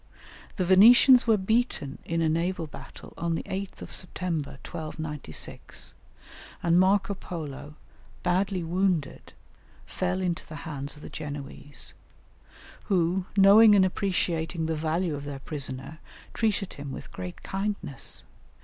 The 0.55 0.65
Venetians 0.65 1.27
were 1.27 1.37
beaten 1.37 1.99
in 2.05 2.23
a 2.23 2.27
naval 2.27 2.65
battle 2.65 3.13
on 3.19 3.35
the 3.35 3.43
8th 3.43 3.83
of 3.83 3.91
September, 3.91 4.53
1296, 4.65 5.93
and 6.63 6.79
Marco 6.79 7.13
Polo, 7.13 7.75
badly 8.23 8.63
wounded, 8.63 9.33
fell 9.85 10.19
into 10.19 10.43
the 10.47 10.55
hands 10.65 10.95
of 10.95 11.03
the 11.03 11.09
Genoese, 11.11 11.93
who, 12.85 13.25
knowing 13.37 13.75
and 13.75 13.85
appreciating 13.85 14.65
the 14.65 14.75
value 14.75 15.13
of 15.15 15.23
their 15.25 15.37
prisoner, 15.37 15.99
treated 16.33 16.73
him 16.73 16.91
with 16.91 17.11
great 17.11 17.43
kindness. 17.43 18.23